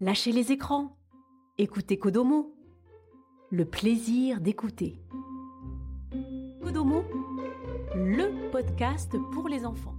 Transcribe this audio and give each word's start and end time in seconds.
Lâchez 0.00 0.30
les 0.30 0.52
écrans. 0.52 0.96
Écoutez 1.58 1.98
Kodomo. 1.98 2.54
Le 3.50 3.64
plaisir 3.64 4.40
d'écouter. 4.40 5.02
Kodomo, 6.62 7.02
le 7.96 8.48
podcast 8.52 9.16
pour 9.32 9.48
les 9.48 9.66
enfants. 9.66 9.97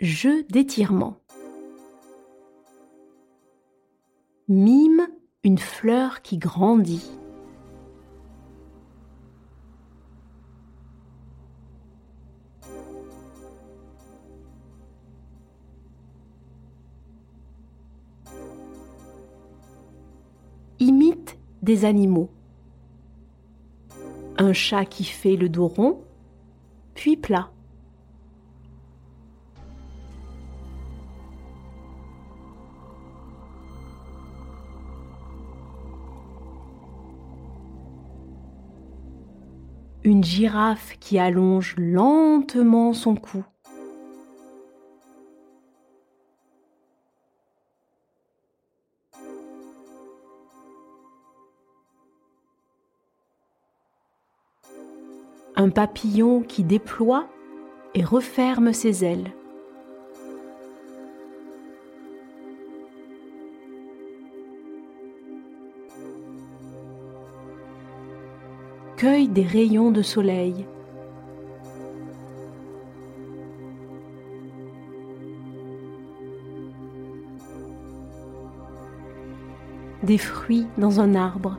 Jeu 0.00 0.44
d'étirement. 0.44 1.18
Mime 4.48 5.06
une 5.44 5.58
fleur 5.58 6.22
qui 6.22 6.38
grandit. 6.38 7.10
Imite 20.78 21.36
des 21.60 21.84
animaux. 21.84 22.30
Un 24.38 24.54
chat 24.54 24.86
qui 24.86 25.04
fait 25.04 25.36
le 25.36 25.50
dos 25.50 25.68
rond, 25.68 26.02
puis 26.94 27.18
plat. 27.18 27.50
Une 40.02 40.24
girafe 40.24 40.96
qui 40.98 41.18
allonge 41.18 41.74
lentement 41.76 42.92
son 42.92 43.16
cou. 43.16 43.44
Un 55.56 55.68
papillon 55.68 56.40
qui 56.40 56.64
déploie 56.64 57.28
et 57.94 58.02
referme 58.02 58.72
ses 58.72 59.04
ailes. 59.04 59.34
Cueille 69.00 69.28
des 69.28 69.44
rayons 69.44 69.90
de 69.90 70.02
soleil. 70.02 70.66
Des 80.02 80.18
fruits 80.18 80.66
dans 80.76 81.00
un 81.00 81.14
arbre. 81.14 81.56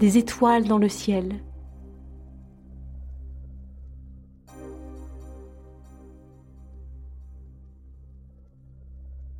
Des 0.00 0.18
étoiles 0.18 0.64
dans 0.64 0.78
le 0.78 0.88
ciel. 0.88 1.36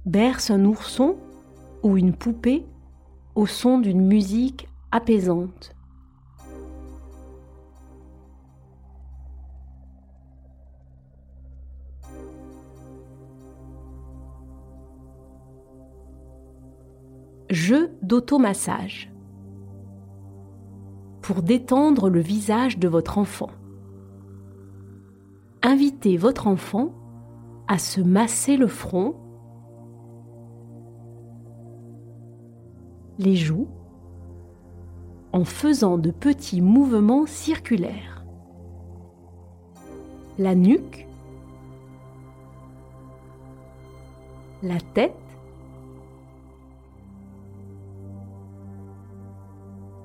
Berce 0.06 0.50
un 0.50 0.64
ourson 0.64 1.16
ou 1.82 1.96
une 1.96 2.14
poupée 2.14 2.64
au 3.34 3.46
son 3.46 3.78
d'une 3.78 4.06
musique 4.06 4.68
apaisante. 4.92 5.74
Jeu 17.50 17.90
d'automassage 18.02 19.12
pour 21.20 21.42
détendre 21.42 22.08
le 22.08 22.20
visage 22.20 22.78
de 22.78 22.86
votre 22.86 23.18
enfant. 23.18 23.50
Invitez 25.62 26.16
votre 26.16 26.46
enfant 26.46 26.92
à 27.66 27.78
se 27.78 28.00
masser 28.00 28.56
le 28.56 28.68
front 28.68 29.16
les 33.19 33.37
joues 33.37 33.69
en 35.32 35.44
faisant 35.44 35.99
de 35.99 36.10
petits 36.10 36.60
mouvements 36.60 37.27
circulaires. 37.27 38.25
La 40.38 40.54
nuque, 40.54 41.06
la 44.62 44.81
tête, 44.94 45.15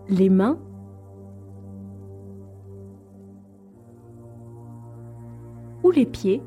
les 0.10 0.30
mains, 0.30 0.58
ou 5.84 5.92
les 5.92 6.06
pieds 6.06 6.42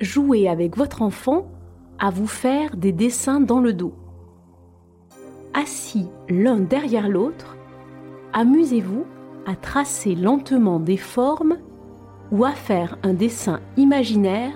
jouez 0.00 0.48
avec 0.48 0.76
votre 0.76 1.02
enfant 1.02 1.46
à 1.98 2.10
vous 2.10 2.26
faire 2.26 2.76
des 2.76 2.92
dessins 2.92 3.40
dans 3.40 3.60
le 3.60 3.72
dos. 3.72 3.94
Assis 5.52 6.08
l'un 6.28 6.60
derrière 6.60 7.08
l'autre, 7.08 7.56
amusez-vous 8.32 9.04
à 9.46 9.56
tracer 9.56 10.14
lentement 10.14 10.80
des 10.80 10.96
formes 10.96 11.58
ou 12.32 12.44
à 12.44 12.52
faire 12.52 12.98
un 13.02 13.12
dessin 13.12 13.60
imaginaire 13.76 14.52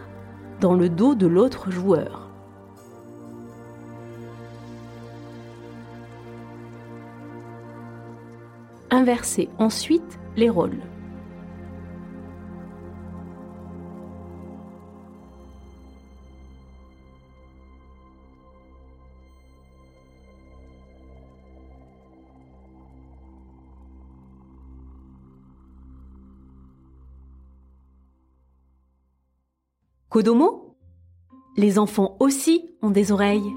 dans 0.61 0.75
le 0.75 0.89
dos 0.89 1.15
de 1.15 1.27
l'autre 1.27 1.71
joueur. 1.71 2.31
Inversez 8.91 9.49
ensuite 9.59 10.19
les 10.37 10.49
rôles. 10.49 10.81
Kodomo? 30.15 30.77
Les 31.57 31.77
enfants 31.77 32.17
aussi 32.21 32.77
ont 32.83 32.91
des 32.91 33.11
oreilles. 33.11 33.53